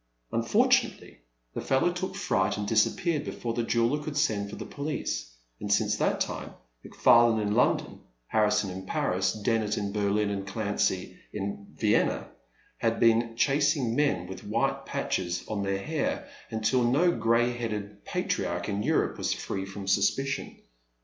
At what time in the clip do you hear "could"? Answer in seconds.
4.01-4.17